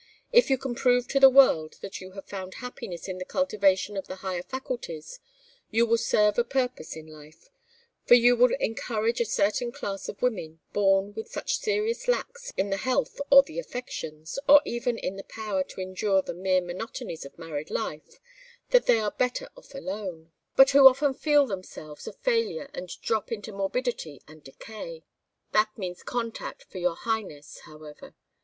[0.31, 3.95] If you can prove to the world that you have found happiness in the cultivation
[3.95, 5.19] of the higher faculties,
[5.69, 7.51] you will serve a purpose in life,
[8.07, 12.71] for you will encourage a certain class of women born with such serious lacks, in
[12.71, 17.23] the health or the affections, or even in the power to endure the mere monotonies
[17.23, 18.19] of married life,
[18.71, 23.31] that they are better off alone; but who often feel themselves a failure and drop
[23.31, 25.03] into morbidity and decay.
[25.51, 28.15] That means contact for your highness, however.